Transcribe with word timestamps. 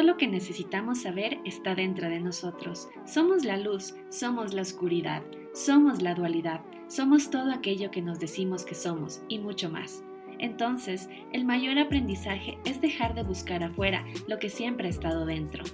Todo 0.00 0.12
lo 0.12 0.16
que 0.16 0.28
necesitamos 0.28 1.02
saber 1.02 1.40
está 1.44 1.74
dentro 1.74 2.08
de 2.08 2.20
nosotros. 2.20 2.88
Somos 3.04 3.44
la 3.44 3.58
luz, 3.58 3.94
somos 4.08 4.54
la 4.54 4.62
oscuridad, 4.62 5.22
somos 5.52 6.00
la 6.00 6.14
dualidad, 6.14 6.62
somos 6.88 7.28
todo 7.28 7.52
aquello 7.52 7.90
que 7.90 8.00
nos 8.00 8.18
decimos 8.18 8.64
que 8.64 8.74
somos 8.74 9.20
y 9.28 9.38
mucho 9.40 9.68
más. 9.68 10.02
Entonces, 10.38 11.10
el 11.34 11.44
mayor 11.44 11.78
aprendizaje 11.78 12.58
es 12.64 12.80
dejar 12.80 13.14
de 13.14 13.24
buscar 13.24 13.62
afuera 13.62 14.02
lo 14.26 14.38
que 14.38 14.48
siempre 14.48 14.86
ha 14.86 14.90
estado 14.90 15.26
dentro. 15.26 15.64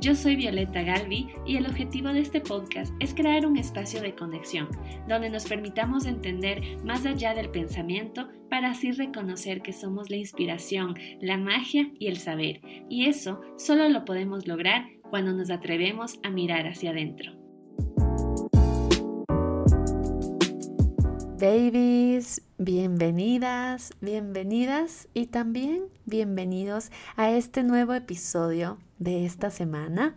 Yo 0.00 0.14
soy 0.14 0.34
Violeta 0.34 0.80
Galvi 0.80 1.28
y 1.44 1.58
el 1.58 1.66
objetivo 1.66 2.08
de 2.08 2.20
este 2.20 2.40
podcast 2.40 2.90
es 3.00 3.12
crear 3.12 3.44
un 3.44 3.58
espacio 3.58 4.00
de 4.00 4.14
conexión 4.14 4.66
donde 5.06 5.28
nos 5.28 5.44
permitamos 5.44 6.06
entender 6.06 6.62
más 6.82 7.04
allá 7.04 7.34
del 7.34 7.50
pensamiento 7.50 8.30
para 8.48 8.70
así 8.70 8.92
reconocer 8.92 9.60
que 9.60 9.74
somos 9.74 10.08
la 10.08 10.16
inspiración, 10.16 10.94
la 11.20 11.36
magia 11.36 11.90
y 11.98 12.06
el 12.06 12.16
saber. 12.16 12.62
Y 12.88 13.10
eso 13.10 13.42
solo 13.58 13.90
lo 13.90 14.06
podemos 14.06 14.46
lograr 14.46 14.86
cuando 15.10 15.34
nos 15.34 15.50
atrevemos 15.50 16.18
a 16.22 16.30
mirar 16.30 16.66
hacia 16.66 16.92
adentro. 16.92 17.34
Babies, 21.38 22.40
bienvenidas, 22.56 23.92
bienvenidas 24.00 25.08
y 25.12 25.26
también 25.26 25.82
bienvenidos 26.06 26.90
a 27.16 27.30
este 27.30 27.62
nuevo 27.64 27.92
episodio 27.92 28.78
de 29.00 29.26
esta 29.26 29.50
semana. 29.50 30.14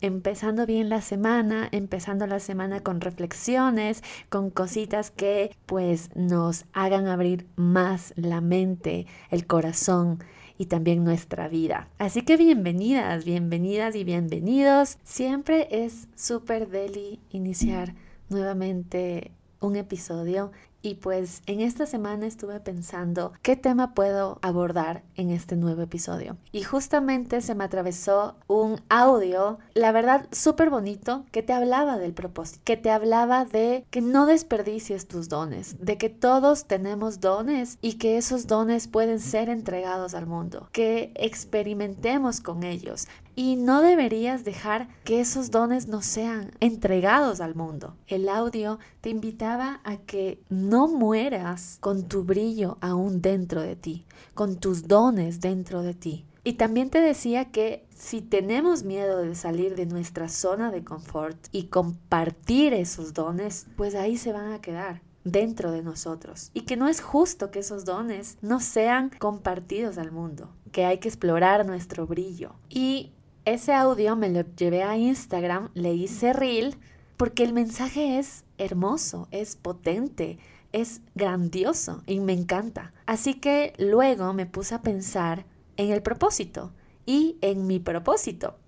Empezando 0.00 0.64
bien 0.64 0.88
la 0.88 1.00
semana, 1.00 1.68
empezando 1.72 2.28
la 2.28 2.38
semana 2.38 2.78
con 2.80 3.00
reflexiones, 3.00 4.04
con 4.28 4.50
cositas 4.50 5.10
que 5.10 5.56
pues 5.66 6.14
nos 6.14 6.66
hagan 6.72 7.08
abrir 7.08 7.48
más 7.56 8.12
la 8.14 8.40
mente, 8.40 9.08
el 9.30 9.44
corazón 9.48 10.22
y 10.56 10.66
también 10.66 11.02
nuestra 11.02 11.48
vida. 11.48 11.88
Así 11.98 12.22
que 12.22 12.36
bienvenidas, 12.36 13.24
bienvenidas 13.24 13.96
y 13.96 14.04
bienvenidos. 14.04 14.98
Siempre 15.02 15.66
es 15.70 16.06
súper 16.14 16.68
deli 16.68 17.18
iniciar 17.30 17.94
nuevamente 18.28 19.32
un 19.60 19.74
episodio 19.74 20.52
y 20.82 20.94
pues 20.96 21.42
en 21.46 21.60
esta 21.60 21.86
semana 21.86 22.26
estuve 22.26 22.60
pensando 22.60 23.32
qué 23.42 23.56
tema 23.56 23.94
puedo 23.94 24.38
abordar 24.42 25.02
en 25.16 25.30
este 25.30 25.56
nuevo 25.56 25.82
episodio. 25.82 26.36
Y 26.52 26.62
justamente 26.62 27.40
se 27.40 27.54
me 27.54 27.64
atravesó 27.64 28.36
un 28.46 28.80
audio, 28.88 29.58
la 29.74 29.92
verdad, 29.92 30.26
súper 30.30 30.70
bonito, 30.70 31.24
que 31.32 31.42
te 31.42 31.52
hablaba 31.52 31.98
del 31.98 32.14
propósito, 32.14 32.60
que 32.64 32.76
te 32.76 32.90
hablaba 32.90 33.44
de 33.44 33.84
que 33.90 34.00
no 34.00 34.26
desperdicies 34.26 35.08
tus 35.08 35.28
dones, 35.28 35.76
de 35.80 35.98
que 35.98 36.08
todos 36.08 36.66
tenemos 36.66 37.20
dones 37.20 37.78
y 37.80 37.94
que 37.94 38.16
esos 38.16 38.46
dones 38.46 38.88
pueden 38.88 39.20
ser 39.20 39.48
entregados 39.48 40.14
al 40.14 40.26
mundo, 40.26 40.68
que 40.72 41.12
experimentemos 41.16 42.40
con 42.40 42.62
ellos, 42.62 43.08
y 43.38 43.54
no 43.54 43.82
deberías 43.82 44.42
dejar 44.42 44.88
que 45.04 45.20
esos 45.20 45.52
dones 45.52 45.86
no 45.86 46.02
sean 46.02 46.50
entregados 46.58 47.40
al 47.40 47.54
mundo. 47.54 47.94
El 48.08 48.28
audio 48.28 48.80
te 49.00 49.10
invitaba 49.10 49.80
a 49.84 49.96
que 49.96 50.42
no 50.48 50.88
mueras 50.88 51.78
con 51.78 52.08
tu 52.08 52.24
brillo 52.24 52.78
aún 52.80 53.22
dentro 53.22 53.62
de 53.62 53.76
ti, 53.76 54.04
con 54.34 54.56
tus 54.56 54.88
dones 54.88 55.40
dentro 55.40 55.82
de 55.82 55.94
ti. 55.94 56.24
Y 56.42 56.54
también 56.54 56.90
te 56.90 57.00
decía 57.00 57.52
que 57.52 57.86
si 57.94 58.22
tenemos 58.22 58.82
miedo 58.82 59.18
de 59.18 59.36
salir 59.36 59.76
de 59.76 59.86
nuestra 59.86 60.28
zona 60.28 60.72
de 60.72 60.82
confort 60.82 61.38
y 61.52 61.66
compartir 61.66 62.74
esos 62.74 63.14
dones, 63.14 63.68
pues 63.76 63.94
ahí 63.94 64.16
se 64.16 64.32
van 64.32 64.50
a 64.50 64.60
quedar 64.60 65.00
dentro 65.22 65.70
de 65.70 65.82
nosotros 65.82 66.50
y 66.54 66.62
que 66.62 66.76
no 66.76 66.88
es 66.88 67.00
justo 67.00 67.52
que 67.52 67.60
esos 67.60 67.84
dones 67.84 68.38
no 68.42 68.58
sean 68.58 69.10
compartidos 69.20 69.96
al 69.96 70.10
mundo, 70.10 70.50
que 70.72 70.84
hay 70.84 70.98
que 70.98 71.08
explorar 71.08 71.66
nuestro 71.66 72.06
brillo. 72.06 72.54
Y 72.68 73.12
ese 73.52 73.72
audio 73.72 74.14
me 74.14 74.28
lo 74.28 74.42
llevé 74.56 74.82
a 74.82 74.96
Instagram, 74.96 75.70
le 75.74 75.94
hice 75.94 76.32
reel, 76.32 76.76
porque 77.16 77.44
el 77.44 77.52
mensaje 77.52 78.18
es 78.18 78.44
hermoso, 78.58 79.26
es 79.30 79.56
potente, 79.56 80.38
es 80.72 81.00
grandioso 81.14 82.02
y 82.06 82.20
me 82.20 82.34
encanta. 82.34 82.92
Así 83.06 83.34
que 83.34 83.72
luego 83.78 84.34
me 84.34 84.46
puse 84.46 84.74
a 84.74 84.82
pensar 84.82 85.46
en 85.78 85.90
el 85.92 86.02
propósito 86.02 86.72
y 87.06 87.38
en 87.40 87.66
mi 87.66 87.80
propósito. 87.80 88.58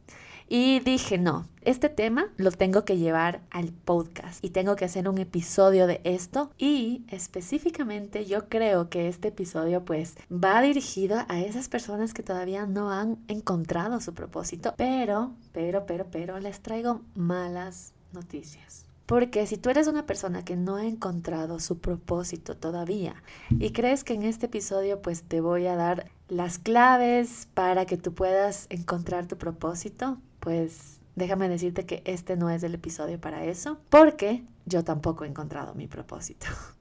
Y 0.52 0.80
dije, 0.80 1.16
no, 1.16 1.46
este 1.60 1.88
tema 1.88 2.26
lo 2.36 2.50
tengo 2.50 2.84
que 2.84 2.96
llevar 2.96 3.40
al 3.50 3.68
podcast 3.68 4.44
y 4.44 4.50
tengo 4.50 4.74
que 4.74 4.84
hacer 4.84 5.08
un 5.08 5.18
episodio 5.18 5.86
de 5.86 6.00
esto 6.02 6.50
y 6.58 7.04
específicamente 7.06 8.26
yo 8.26 8.48
creo 8.48 8.88
que 8.88 9.06
este 9.06 9.28
episodio 9.28 9.84
pues 9.84 10.16
va 10.28 10.60
dirigido 10.60 11.18
a 11.28 11.38
esas 11.40 11.68
personas 11.68 12.14
que 12.14 12.24
todavía 12.24 12.66
no 12.66 12.90
han 12.90 13.18
encontrado 13.28 14.00
su 14.00 14.12
propósito, 14.12 14.74
pero, 14.76 15.36
pero, 15.52 15.86
pero, 15.86 16.08
pero 16.10 16.40
les 16.40 16.58
traigo 16.58 17.02
malas 17.14 17.94
noticias. 18.12 18.86
Porque 19.06 19.46
si 19.46 19.56
tú 19.56 19.70
eres 19.70 19.86
una 19.86 20.04
persona 20.04 20.44
que 20.44 20.56
no 20.56 20.74
ha 20.74 20.84
encontrado 20.84 21.60
su 21.60 21.78
propósito 21.78 22.56
todavía 22.56 23.22
y 23.50 23.70
crees 23.70 24.02
que 24.02 24.14
en 24.14 24.24
este 24.24 24.46
episodio 24.46 25.00
pues 25.00 25.22
te 25.22 25.40
voy 25.40 25.68
a 25.68 25.76
dar 25.76 26.10
las 26.28 26.58
claves 26.58 27.46
para 27.54 27.86
que 27.86 27.96
tú 27.96 28.14
puedas 28.14 28.66
encontrar 28.68 29.28
tu 29.28 29.38
propósito, 29.38 30.18
pues 30.40 31.00
déjame 31.14 31.48
decirte 31.48 31.86
que 31.86 32.02
este 32.04 32.36
no 32.36 32.50
es 32.50 32.62
el 32.62 32.74
episodio 32.74 33.20
para 33.20 33.44
eso, 33.44 33.78
porque 33.88 34.42
yo 34.66 34.84
tampoco 34.84 35.24
he 35.24 35.28
encontrado 35.28 35.74
mi 35.74 35.86
propósito. 35.86 36.46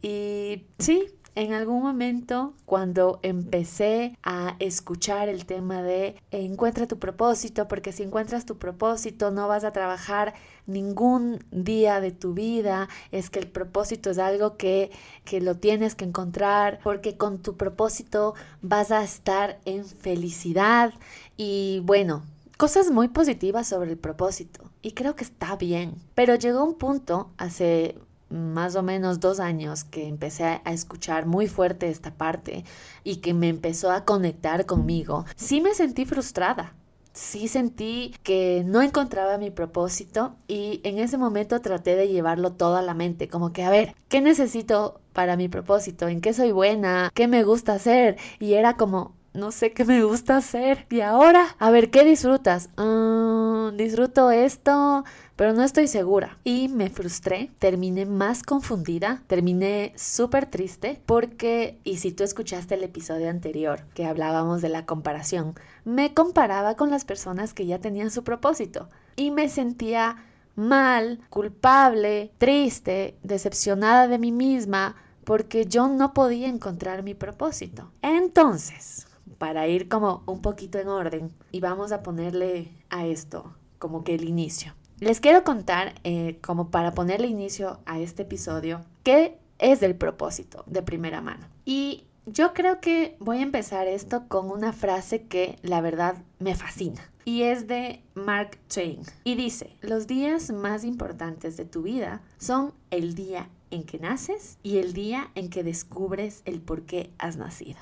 Y 0.00 0.68
sí, 0.78 1.06
en 1.34 1.52
algún 1.52 1.82
momento 1.82 2.54
cuando 2.66 3.20
empecé 3.22 4.16
a 4.22 4.56
escuchar 4.58 5.28
el 5.28 5.46
tema 5.46 5.82
de 5.82 6.16
encuentra 6.30 6.86
tu 6.86 6.98
propósito, 6.98 7.68
porque 7.68 7.92
si 7.92 8.02
encuentras 8.02 8.44
tu 8.44 8.58
propósito 8.58 9.30
no 9.30 9.46
vas 9.46 9.62
a 9.62 9.72
trabajar 9.72 10.34
ningún 10.66 11.44
día 11.50 12.00
de 12.00 12.10
tu 12.10 12.34
vida, 12.34 12.88
es 13.12 13.30
que 13.30 13.38
el 13.38 13.46
propósito 13.46 14.10
es 14.10 14.18
algo 14.18 14.56
que, 14.56 14.90
que 15.24 15.40
lo 15.40 15.56
tienes 15.56 15.94
que 15.94 16.04
encontrar, 16.04 16.80
porque 16.82 17.16
con 17.16 17.38
tu 17.38 17.56
propósito 17.56 18.34
vas 18.60 18.90
a 18.90 19.02
estar 19.02 19.60
en 19.64 19.84
felicidad 19.84 20.92
y 21.36 21.82
bueno, 21.84 22.24
cosas 22.58 22.90
muy 22.90 23.08
positivas 23.08 23.68
sobre 23.68 23.92
el 23.92 23.98
propósito 23.98 24.70
y 24.82 24.92
creo 24.92 25.14
que 25.16 25.24
está 25.24 25.56
bien. 25.56 25.94
Pero 26.14 26.34
llegó 26.34 26.64
un 26.64 26.74
punto 26.74 27.30
hace 27.38 27.96
más 28.30 28.74
o 28.76 28.82
menos 28.82 29.20
dos 29.20 29.40
años 29.40 29.84
que 29.84 30.08
empecé 30.08 30.44
a, 30.44 30.56
escuchar 30.66 31.24
muy 31.24 31.46
fuerte 31.46 31.88
esta 31.88 32.12
parte 32.12 32.64
y 33.04 33.16
que 33.16 33.32
me 33.32 33.48
empezó 33.48 33.90
a 33.90 34.04
conectar 34.04 34.66
conmigo, 34.66 35.24
sí 35.36 35.62
me 35.62 35.72
sentí 35.72 36.04
frustrada. 36.04 36.74
Sí 37.14 37.48
sentí 37.48 38.14
que 38.22 38.62
no 38.64 38.80
encontraba 38.80 39.38
mi 39.38 39.50
propósito 39.50 40.36
y 40.46 40.80
en 40.84 40.98
ese 40.98 41.18
momento 41.18 41.60
traté 41.60 41.96
de 41.96 42.06
llevarlo 42.06 42.52
todo 42.52 42.76
a 42.76 42.82
la 42.82 42.94
mente, 42.94 43.28
como 43.28 43.52
que 43.52 43.64
a 43.64 43.70
ver, 43.70 43.96
¿qué 44.08 44.20
necesito 44.20 45.00
para 45.12 45.36
mi 45.36 45.48
propósito? 45.48 46.06
¿En 46.06 46.20
qué 46.20 46.32
soy 46.32 46.52
buena? 46.52 47.10
¿Qué 47.14 47.26
me 47.26 47.42
gusta 47.42 47.72
hacer? 47.72 48.18
Y 48.38 48.52
era 48.52 48.76
como, 48.76 49.16
no 49.34 49.52
sé 49.52 49.72
qué 49.72 49.84
me 49.84 50.02
gusta 50.02 50.36
hacer. 50.36 50.86
¿Y 50.90 51.00
ahora? 51.00 51.56
A 51.58 51.70
ver, 51.70 51.90
¿qué 51.90 52.04
disfrutas? 52.04 52.70
Mm, 52.76 53.76
disfruto 53.76 54.30
esto, 54.30 55.04
pero 55.36 55.52
no 55.52 55.62
estoy 55.62 55.86
segura. 55.88 56.38
Y 56.44 56.68
me 56.68 56.90
frustré, 56.90 57.50
terminé 57.58 58.06
más 58.06 58.42
confundida, 58.42 59.22
terminé 59.26 59.92
súper 59.96 60.46
triste 60.46 61.00
porque, 61.06 61.78
y 61.84 61.98
si 61.98 62.12
tú 62.12 62.24
escuchaste 62.24 62.74
el 62.74 62.84
episodio 62.84 63.30
anterior 63.30 63.84
que 63.94 64.06
hablábamos 64.06 64.62
de 64.62 64.68
la 64.68 64.86
comparación, 64.86 65.54
me 65.84 66.14
comparaba 66.14 66.74
con 66.76 66.90
las 66.90 67.04
personas 67.04 67.54
que 67.54 67.66
ya 67.66 67.78
tenían 67.78 68.10
su 68.10 68.24
propósito 68.24 68.88
y 69.16 69.30
me 69.30 69.48
sentía 69.48 70.24
mal, 70.56 71.20
culpable, 71.30 72.32
triste, 72.38 73.16
decepcionada 73.22 74.08
de 74.08 74.18
mí 74.18 74.32
misma 74.32 74.96
porque 75.24 75.66
yo 75.66 75.88
no 75.88 76.14
podía 76.14 76.48
encontrar 76.48 77.02
mi 77.02 77.14
propósito. 77.14 77.92
Entonces, 78.00 79.07
para 79.38 79.68
ir 79.68 79.88
como 79.88 80.22
un 80.26 80.42
poquito 80.42 80.78
en 80.78 80.88
orden 80.88 81.32
y 81.52 81.60
vamos 81.60 81.92
a 81.92 82.02
ponerle 82.02 82.72
a 82.90 83.06
esto 83.06 83.54
como 83.78 84.04
que 84.04 84.14
el 84.14 84.28
inicio. 84.28 84.74
Les 85.00 85.20
quiero 85.20 85.44
contar, 85.44 85.94
eh, 86.02 86.38
como 86.42 86.70
para 86.70 86.92
ponerle 86.92 87.28
inicio 87.28 87.78
a 87.86 88.00
este 88.00 88.22
episodio, 88.22 88.80
qué 89.04 89.38
es 89.58 89.80
del 89.80 89.94
propósito 89.94 90.64
de 90.66 90.82
primera 90.82 91.20
mano. 91.20 91.46
Y 91.64 92.04
yo 92.26 92.52
creo 92.52 92.80
que 92.80 93.16
voy 93.20 93.38
a 93.38 93.42
empezar 93.42 93.86
esto 93.86 94.24
con 94.28 94.50
una 94.50 94.72
frase 94.72 95.22
que 95.22 95.58
la 95.62 95.80
verdad 95.80 96.16
me 96.40 96.54
fascina. 96.54 97.00
Y 97.24 97.42
es 97.42 97.68
de 97.68 98.02
Mark 98.14 98.58
Twain. 98.72 99.02
Y 99.22 99.34
dice, 99.34 99.76
los 99.82 100.06
días 100.06 100.50
más 100.50 100.84
importantes 100.84 101.56
de 101.56 101.64
tu 101.64 101.82
vida 101.82 102.22
son 102.38 102.72
el 102.90 103.14
día 103.14 103.48
en 103.70 103.84
que 103.84 103.98
naces 103.98 104.58
y 104.62 104.78
el 104.78 104.94
día 104.94 105.30
en 105.34 105.50
que 105.50 105.62
descubres 105.62 106.42
el 106.44 106.60
por 106.60 106.82
qué 106.82 107.12
has 107.18 107.36
nacido. 107.36 107.78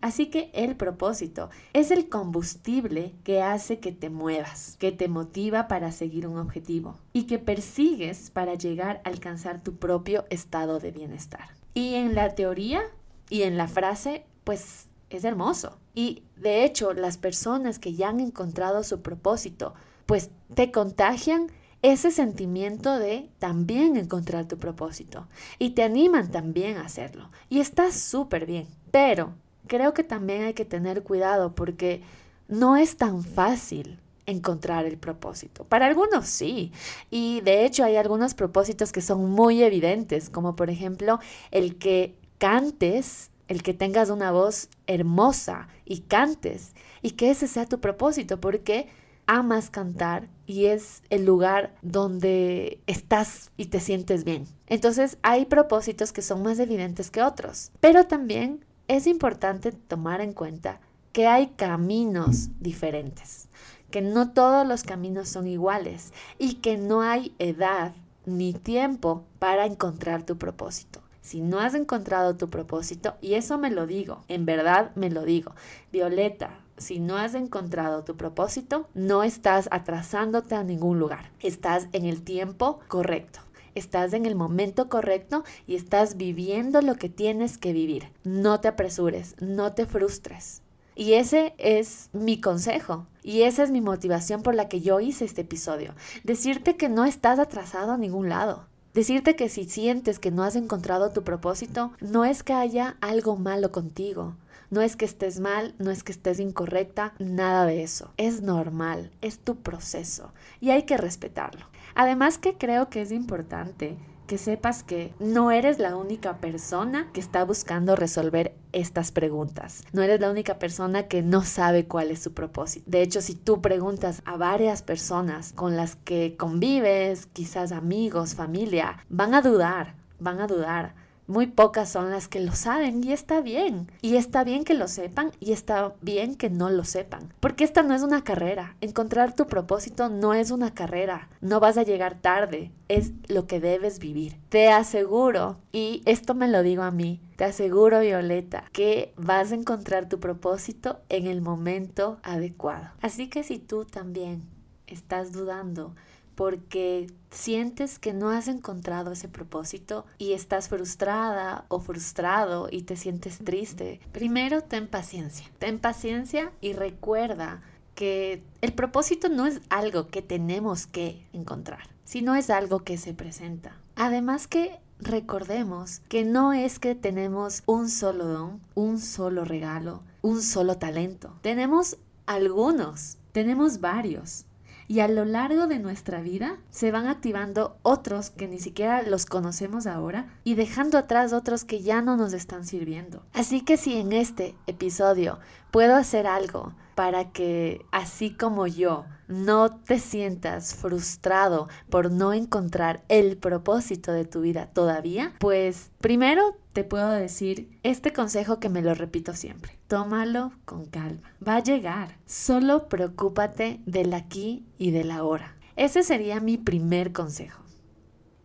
Así 0.00 0.26
que 0.26 0.50
el 0.52 0.76
propósito 0.76 1.50
es 1.72 1.90
el 1.90 2.08
combustible 2.08 3.14
que 3.24 3.42
hace 3.42 3.80
que 3.80 3.92
te 3.92 4.10
muevas, 4.10 4.76
que 4.78 4.92
te 4.92 5.08
motiva 5.08 5.68
para 5.68 5.90
seguir 5.90 6.26
un 6.26 6.38
objetivo 6.38 6.98
y 7.12 7.24
que 7.24 7.38
persigues 7.38 8.30
para 8.30 8.54
llegar 8.54 9.00
a 9.04 9.08
alcanzar 9.08 9.62
tu 9.62 9.76
propio 9.76 10.24
estado 10.30 10.78
de 10.78 10.92
bienestar. 10.92 11.48
Y 11.74 11.94
en 11.94 12.14
la 12.14 12.34
teoría 12.34 12.82
y 13.30 13.42
en 13.42 13.56
la 13.56 13.68
frase, 13.68 14.24
pues 14.44 14.88
es 15.10 15.24
hermoso. 15.24 15.78
Y 15.94 16.22
de 16.36 16.64
hecho, 16.64 16.92
las 16.92 17.16
personas 17.16 17.78
que 17.78 17.94
ya 17.94 18.08
han 18.08 18.20
encontrado 18.20 18.82
su 18.84 19.00
propósito, 19.02 19.74
pues 20.04 20.30
te 20.54 20.70
contagian 20.70 21.48
ese 21.82 22.10
sentimiento 22.10 22.98
de 22.98 23.30
también 23.38 23.96
encontrar 23.96 24.46
tu 24.46 24.58
propósito 24.58 25.28
y 25.58 25.70
te 25.70 25.82
animan 25.82 26.30
también 26.30 26.76
a 26.76 26.86
hacerlo. 26.86 27.30
Y 27.48 27.60
está 27.60 27.92
súper 27.92 28.46
bien. 28.46 28.66
Pero 28.90 29.34
creo 29.66 29.94
que 29.94 30.04
también 30.04 30.42
hay 30.42 30.54
que 30.54 30.64
tener 30.64 31.02
cuidado 31.02 31.54
porque 31.54 32.02
no 32.48 32.76
es 32.76 32.96
tan 32.96 33.22
fácil 33.22 33.98
encontrar 34.26 34.86
el 34.86 34.98
propósito. 34.98 35.64
Para 35.64 35.86
algunos 35.86 36.26
sí, 36.26 36.72
y 37.10 37.40
de 37.42 37.64
hecho 37.64 37.84
hay 37.84 37.96
algunos 37.96 38.34
propósitos 38.34 38.92
que 38.92 39.00
son 39.00 39.30
muy 39.30 39.62
evidentes, 39.62 40.30
como 40.30 40.56
por 40.56 40.68
ejemplo 40.68 41.20
el 41.50 41.76
que 41.76 42.16
cantes, 42.38 43.30
el 43.48 43.62
que 43.62 43.74
tengas 43.74 44.10
una 44.10 44.32
voz 44.32 44.68
hermosa 44.86 45.68
y 45.84 46.00
cantes, 46.00 46.74
y 47.02 47.12
que 47.12 47.30
ese 47.30 47.46
sea 47.46 47.66
tu 47.66 47.80
propósito, 47.80 48.40
porque 48.40 48.88
amas 49.26 49.70
cantar 49.70 50.28
y 50.46 50.66
es 50.66 51.02
el 51.10 51.24
lugar 51.24 51.74
donde 51.82 52.80
estás 52.86 53.50
y 53.56 53.66
te 53.66 53.80
sientes 53.80 54.24
bien. 54.24 54.46
Entonces 54.66 55.18
hay 55.22 55.46
propósitos 55.46 56.12
que 56.12 56.22
son 56.22 56.42
más 56.42 56.58
evidentes 56.58 57.10
que 57.10 57.22
otros, 57.22 57.70
pero 57.80 58.06
también 58.06 58.64
es 58.88 59.06
importante 59.06 59.72
tomar 59.72 60.20
en 60.20 60.32
cuenta 60.32 60.80
que 61.12 61.26
hay 61.26 61.48
caminos 61.48 62.50
diferentes, 62.60 63.48
que 63.90 64.02
no 64.02 64.32
todos 64.32 64.66
los 64.66 64.82
caminos 64.82 65.28
son 65.28 65.46
iguales 65.46 66.12
y 66.38 66.56
que 66.56 66.76
no 66.76 67.02
hay 67.02 67.34
edad 67.38 67.94
ni 68.26 68.52
tiempo 68.52 69.24
para 69.38 69.66
encontrar 69.66 70.24
tu 70.24 70.36
propósito. 70.36 71.00
Si 71.22 71.40
no 71.40 71.58
has 71.58 71.74
encontrado 71.74 72.36
tu 72.36 72.50
propósito, 72.50 73.14
y 73.20 73.34
eso 73.34 73.58
me 73.58 73.70
lo 73.70 73.86
digo, 73.86 74.22
en 74.28 74.46
verdad 74.46 74.92
me 74.94 75.10
lo 75.10 75.24
digo, 75.24 75.54
Violeta, 75.90 76.60
si 76.76 77.00
no 77.00 77.16
has 77.16 77.34
encontrado 77.34 78.04
tu 78.04 78.16
propósito, 78.16 78.88
no 78.94 79.22
estás 79.22 79.68
atrasándote 79.72 80.54
a 80.54 80.62
ningún 80.62 80.98
lugar. 80.98 81.30
Estás 81.40 81.88
en 81.92 82.04
el 82.04 82.22
tiempo 82.22 82.80
correcto. 82.86 83.40
Estás 83.76 84.14
en 84.14 84.24
el 84.24 84.34
momento 84.34 84.88
correcto 84.88 85.44
y 85.66 85.76
estás 85.76 86.16
viviendo 86.16 86.80
lo 86.80 86.94
que 86.94 87.10
tienes 87.10 87.58
que 87.58 87.74
vivir. 87.74 88.10
No 88.24 88.58
te 88.58 88.68
apresures, 88.68 89.36
no 89.38 89.74
te 89.74 89.84
frustres. 89.84 90.62
Y 90.94 91.12
ese 91.12 91.54
es 91.58 92.08
mi 92.14 92.40
consejo. 92.40 93.06
Y 93.22 93.42
esa 93.42 93.62
es 93.62 93.70
mi 93.70 93.82
motivación 93.82 94.42
por 94.42 94.54
la 94.54 94.70
que 94.70 94.80
yo 94.80 94.98
hice 94.98 95.26
este 95.26 95.42
episodio. 95.42 95.94
Decirte 96.24 96.76
que 96.76 96.88
no 96.88 97.04
estás 97.04 97.38
atrasado 97.38 97.92
a 97.92 97.98
ningún 97.98 98.30
lado. 98.30 98.64
Decirte 98.94 99.36
que 99.36 99.50
si 99.50 99.64
sientes 99.64 100.18
que 100.18 100.30
no 100.30 100.42
has 100.42 100.56
encontrado 100.56 101.10
tu 101.10 101.22
propósito, 101.22 101.92
no 102.00 102.24
es 102.24 102.42
que 102.42 102.54
haya 102.54 102.96
algo 103.02 103.36
malo 103.36 103.72
contigo. 103.72 104.36
No 104.70 104.80
es 104.80 104.96
que 104.96 105.04
estés 105.04 105.38
mal, 105.38 105.74
no 105.78 105.90
es 105.90 106.02
que 106.02 106.12
estés 106.12 106.40
incorrecta, 106.40 107.12
nada 107.18 107.66
de 107.66 107.82
eso. 107.82 108.10
Es 108.16 108.40
normal, 108.40 109.12
es 109.20 109.38
tu 109.38 109.56
proceso 109.56 110.32
y 110.60 110.70
hay 110.70 110.84
que 110.84 110.96
respetarlo. 110.96 111.66
Además 111.96 112.36
que 112.36 112.58
creo 112.58 112.90
que 112.90 113.00
es 113.00 113.10
importante 113.10 113.96
que 114.26 114.36
sepas 114.38 114.82
que 114.82 115.14
no 115.18 115.50
eres 115.50 115.78
la 115.78 115.96
única 115.96 116.38
persona 116.38 117.08
que 117.12 117.20
está 117.20 117.42
buscando 117.44 117.96
resolver 117.96 118.54
estas 118.72 119.12
preguntas. 119.12 119.82
No 119.92 120.02
eres 120.02 120.20
la 120.20 120.30
única 120.30 120.58
persona 120.58 121.04
que 121.04 121.22
no 121.22 121.42
sabe 121.42 121.86
cuál 121.86 122.10
es 122.10 122.22
su 122.22 122.34
propósito. 122.34 122.84
De 122.90 123.00
hecho, 123.00 123.22
si 123.22 123.34
tú 123.34 123.62
preguntas 123.62 124.20
a 124.26 124.36
varias 124.36 124.82
personas 124.82 125.52
con 125.54 125.76
las 125.76 125.96
que 125.96 126.36
convives, 126.36 127.26
quizás 127.32 127.72
amigos, 127.72 128.34
familia, 128.34 128.98
van 129.08 129.32
a 129.32 129.40
dudar, 129.40 129.94
van 130.18 130.40
a 130.40 130.46
dudar 130.46 130.94
muy 131.26 131.46
pocas 131.46 131.90
son 131.90 132.10
las 132.10 132.28
que 132.28 132.40
lo 132.40 132.52
saben 132.52 133.02
y 133.02 133.12
está 133.12 133.40
bien. 133.40 133.90
Y 134.02 134.16
está 134.16 134.44
bien 134.44 134.64
que 134.64 134.74
lo 134.74 134.88
sepan 134.88 135.32
y 135.40 135.52
está 135.52 135.94
bien 136.00 136.36
que 136.36 136.50
no 136.50 136.70
lo 136.70 136.84
sepan. 136.84 137.32
Porque 137.40 137.64
esta 137.64 137.82
no 137.82 137.94
es 137.94 138.02
una 138.02 138.22
carrera. 138.22 138.76
Encontrar 138.80 139.34
tu 139.34 139.46
propósito 139.46 140.08
no 140.08 140.34
es 140.34 140.50
una 140.50 140.74
carrera. 140.74 141.28
No 141.40 141.60
vas 141.60 141.78
a 141.78 141.82
llegar 141.82 142.20
tarde. 142.20 142.70
Es 142.88 143.12
lo 143.28 143.46
que 143.46 143.60
debes 143.60 143.98
vivir. 143.98 144.38
Te 144.48 144.68
aseguro, 144.68 145.58
y 145.72 146.02
esto 146.04 146.34
me 146.34 146.48
lo 146.48 146.62
digo 146.62 146.82
a 146.82 146.90
mí, 146.90 147.20
te 147.36 147.44
aseguro, 147.44 148.00
Violeta, 148.00 148.64
que 148.72 149.12
vas 149.16 149.52
a 149.52 149.56
encontrar 149.56 150.08
tu 150.08 150.20
propósito 150.20 151.00
en 151.08 151.26
el 151.26 151.42
momento 151.42 152.18
adecuado. 152.22 152.90
Así 153.02 153.28
que 153.28 153.42
si 153.42 153.58
tú 153.58 153.84
también 153.84 154.42
estás 154.86 155.32
dudando, 155.32 155.94
porque 156.36 157.10
sientes 157.30 157.98
que 157.98 158.12
no 158.12 158.30
has 158.30 158.46
encontrado 158.46 159.12
ese 159.12 159.28
propósito 159.28 160.06
y 160.18 160.34
estás 160.34 160.68
frustrada 160.68 161.64
o 161.68 161.80
frustrado 161.80 162.68
y 162.70 162.82
te 162.82 162.96
sientes 162.96 163.38
triste, 163.38 164.00
primero 164.12 164.62
ten 164.62 164.86
paciencia. 164.86 165.50
Ten 165.58 165.78
paciencia 165.78 166.52
y 166.60 166.74
recuerda 166.74 167.62
que 167.94 168.44
el 168.60 168.74
propósito 168.74 169.28
no 169.28 169.46
es 169.46 169.60
algo 169.70 170.08
que 170.08 170.22
tenemos 170.22 170.86
que 170.86 171.26
encontrar, 171.32 171.88
sino 172.04 172.34
es 172.34 172.50
algo 172.50 172.84
que 172.84 172.98
se 172.98 173.14
presenta. 173.14 173.76
Además 173.96 174.46
que 174.46 174.78
recordemos 175.00 176.00
que 176.08 176.24
no 176.24 176.52
es 176.52 176.78
que 176.78 176.94
tenemos 176.94 177.62
un 177.64 177.88
solo 177.88 178.26
don, 178.26 178.60
un 178.74 179.00
solo 179.00 179.44
regalo, 179.44 180.02
un 180.20 180.42
solo 180.42 180.76
talento. 180.76 181.38
Tenemos 181.40 181.96
algunos, 182.26 183.16
tenemos 183.32 183.80
varios 183.80 184.44
y 184.88 185.00
a 185.00 185.08
lo 185.08 185.24
largo 185.24 185.66
de 185.66 185.78
nuestra 185.78 186.20
vida 186.20 186.58
se 186.70 186.90
van 186.90 187.06
activando 187.06 187.76
otros 187.82 188.30
que 188.30 188.48
ni 188.48 188.58
siquiera 188.58 189.02
los 189.02 189.26
conocemos 189.26 189.86
ahora 189.86 190.26
y 190.44 190.54
dejando 190.54 190.98
atrás 190.98 191.32
otros 191.32 191.64
que 191.64 191.82
ya 191.82 192.02
no 192.02 192.16
nos 192.16 192.32
están 192.32 192.64
sirviendo. 192.64 193.22
Así 193.32 193.62
que 193.62 193.76
si 193.76 193.98
en 193.98 194.12
este 194.12 194.54
episodio 194.66 195.38
puedo 195.70 195.96
hacer 195.96 196.26
algo 196.26 196.74
para 196.94 197.30
que, 197.30 197.84
así 197.92 198.30
como 198.30 198.66
yo, 198.66 199.04
no 199.28 199.76
te 199.76 199.98
sientas 199.98 200.74
frustrado 200.74 201.68
por 201.90 202.10
no 202.10 202.32
encontrar 202.32 203.04
el 203.08 203.36
propósito 203.36 204.12
de 204.12 204.24
tu 204.24 204.40
vida 204.40 204.70
todavía, 204.72 205.34
pues 205.38 205.90
primero 206.00 206.56
te 206.72 206.84
puedo 206.84 207.10
decir 207.10 207.78
este 207.82 208.12
consejo 208.12 208.60
que 208.60 208.68
me 208.68 208.82
lo 208.82 208.94
repito 208.94 209.34
siempre. 209.34 209.75
Tómalo 209.88 210.52
con 210.64 210.84
calma. 210.86 211.34
Va 211.46 211.56
a 211.56 211.62
llegar. 211.62 212.18
Solo 212.26 212.88
preocúpate 212.88 213.80
del 213.86 214.14
aquí 214.14 214.66
y 214.78 214.90
del 214.90 215.10
ahora. 215.10 215.56
Ese 215.76 216.02
sería 216.02 216.40
mi 216.40 216.58
primer 216.58 217.12
consejo. 217.12 217.62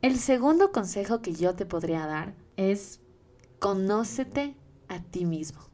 El 0.02 0.18
segundo 0.18 0.72
consejo 0.72 1.22
que 1.22 1.34
yo 1.34 1.56
te 1.56 1.66
podría 1.66 2.06
dar 2.06 2.36
es 2.58 3.00
conócete 3.60 4.56
a 4.88 5.00
ti 5.00 5.26
mismo 5.26 5.72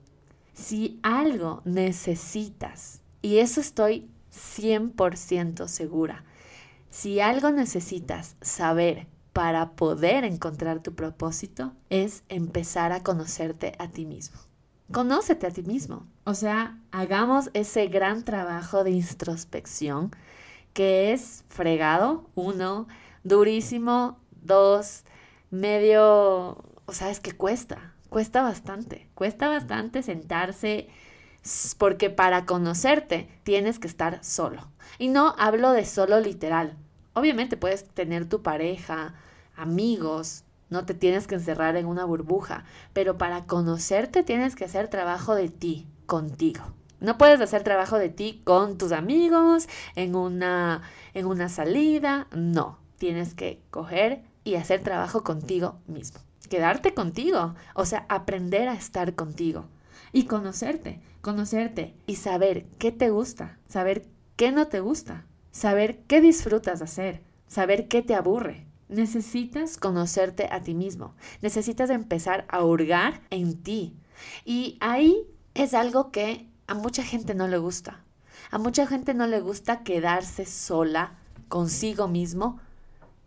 si 0.58 1.00
algo 1.04 1.62
necesitas, 1.66 3.02
y 3.22 3.38
eso 3.38 3.62
estoy 3.62 4.10
100% 4.34 5.68
segura, 5.68 6.26
si 6.90 7.20
algo 7.20 7.52
necesitas 7.52 8.36
saber 8.42 9.08
para 9.34 9.74
poder 9.74 10.24
encontrar 10.24 10.82
tu 10.82 10.96
propósito, 10.96 11.74
es 11.92 12.24
empezar 12.28 12.92
a 12.92 13.04
conocerte 13.04 13.74
a 13.78 13.90
ti 13.90 14.08
mismo. 14.08 14.40
Conócete 14.92 15.48
a 15.48 15.52
ti 15.52 15.64
mismo. 15.64 16.08
O 16.24 16.34
sea, 16.34 16.78
hagamos 16.92 17.50
ese 17.54 17.88
gran 17.88 18.24
trabajo 18.24 18.84
de 18.84 18.92
introspección 18.92 20.12
que 20.74 21.12
es 21.12 21.44
fregado, 21.50 22.30
uno, 22.36 22.88
durísimo, 23.24 24.20
dos, 24.44 25.04
medio, 25.50 26.64
o 26.86 26.94
sea, 26.94 27.10
es 27.10 27.20
que 27.20 27.32
cuesta, 27.32 27.94
cuesta 28.10 28.42
bastante, 28.42 29.10
cuesta 29.16 29.50
bastante 29.50 30.04
sentarse 30.04 30.88
porque 31.78 32.10
para 32.10 32.46
conocerte 32.46 33.28
tienes 33.44 33.80
que 33.80 33.88
estar 33.88 34.24
solo. 34.24 34.68
Y 35.00 35.08
no 35.08 35.36
hablo 35.38 35.72
de 35.72 35.86
solo 35.86 36.20
literal. 36.20 36.78
Obviamente 37.14 37.58
puedes 37.58 37.88
tener 37.90 38.28
tu 38.28 38.42
pareja, 38.42 39.16
amigos, 39.56 40.44
no 40.70 40.86
te 40.86 40.94
tienes 40.94 41.28
que 41.28 41.36
encerrar 41.36 41.76
en 41.76 41.86
una 41.86 42.06
burbuja, 42.06 42.66
pero 42.94 43.18
para 43.18 43.46
conocerte 43.46 44.24
tienes 44.24 44.56
que 44.56 44.66
hacer 44.66 44.88
trabajo 44.88 45.36
de 45.36 45.50
ti, 45.50 45.88
contigo. 46.06 46.64
No 47.00 47.18
puedes 47.18 47.40
hacer 47.42 47.64
trabajo 47.64 47.98
de 48.00 48.10
ti 48.10 48.42
con 48.44 48.78
tus 48.78 48.92
amigos, 48.92 49.68
en 49.96 50.16
una, 50.16 50.82
en 51.14 51.26
una 51.26 51.50
salida, 51.50 52.28
no. 52.32 52.80
Tienes 52.98 53.34
que 53.34 53.62
coger 53.70 54.24
y 54.44 54.56
hacer 54.56 54.82
trabajo 54.82 55.24
contigo 55.24 55.78
mismo 55.86 56.20
quedarte 56.48 56.94
contigo, 56.94 57.56
o 57.74 57.86
sea, 57.86 58.06
aprender 58.10 58.68
a 58.70 58.74
estar 58.74 59.16
contigo 59.16 59.66
y 60.12 60.26
conocerte, 60.26 61.00
conocerte 61.22 61.94
y 62.08 62.16
saber 62.16 62.66
qué 62.80 62.92
te 62.92 63.10
gusta, 63.10 63.58
saber 63.68 64.06
qué 64.36 64.52
no 64.52 64.68
te 64.68 64.80
gusta, 64.80 65.26
saber 65.52 66.00
qué 66.08 66.22
disfrutas 66.22 66.80
de 66.80 66.86
hacer, 66.86 67.22
saber 67.48 67.88
qué 67.88 68.02
te 68.02 68.16
aburre. 68.16 68.67
Necesitas 68.90 69.78
conocerte 69.78 70.48
a 70.52 70.62
ti 70.62 70.74
mismo, 70.74 71.14
necesitas 71.42 71.90
empezar 71.90 72.46
a 72.50 72.64
hurgar 72.64 73.22
en 73.30 73.62
ti. 73.62 73.96
Y 74.46 74.78
ahí 74.80 75.26
es 75.54 75.74
algo 75.74 76.12
que 76.12 76.48
a 76.68 76.74
mucha 76.74 77.04
gente 77.04 77.36
no 77.36 77.48
le 77.48 77.58
gusta. 77.58 78.04
A 78.52 78.58
mucha 78.58 78.88
gente 78.88 79.14
no 79.14 79.28
le 79.28 79.42
gusta 79.42 79.84
quedarse 79.84 80.46
sola 80.46 81.18
consigo 81.50 82.08
mismo 82.08 82.60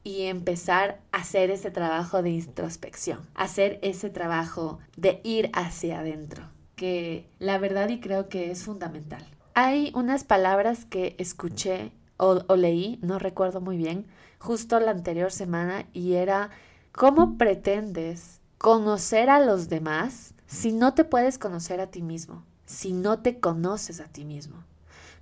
y 0.02 0.22
empezar 0.22 1.00
a 1.12 1.18
hacer 1.18 1.50
ese 1.50 1.70
trabajo 1.70 2.22
de 2.22 2.30
introspección, 2.30 3.20
hacer 3.34 3.78
ese 3.82 4.08
trabajo 4.08 4.78
de 4.96 5.20
ir 5.24 5.50
hacia 5.52 6.00
adentro. 6.00 6.44
que 6.80 7.28
la 7.38 7.58
verdad 7.58 7.90
y 7.90 8.00
creo 8.00 8.30
que 8.30 8.50
es 8.50 8.64
fundamental. 8.64 9.22
Hay 9.52 9.92
unas 9.94 10.24
palabras 10.24 10.86
que 10.86 11.14
escuché 11.18 11.92
o, 12.16 12.42
leí, 12.56 12.98
no 13.02 13.18
recuerdo 13.18 13.60
muy 13.60 13.76
bien, 13.76 14.06
justo 14.40 14.80
la 14.80 14.90
anterior 14.90 15.30
semana 15.30 15.86
y 15.92 16.14
era 16.14 16.50
¿cómo 16.90 17.38
pretendes 17.38 18.40
conocer 18.58 19.30
a 19.30 19.38
los 19.38 19.68
demás 19.68 20.34
si 20.46 20.72
no 20.72 20.94
te 20.94 21.04
puedes 21.04 21.38
conocer 21.38 21.80
a 21.80 21.86
ti 21.88 22.02
mismo? 22.02 22.44
Si 22.64 22.92
no 22.92 23.20
te 23.20 23.38
conoces 23.38 24.00
a 24.00 24.04
ti 24.04 24.24
mismo. 24.24 24.64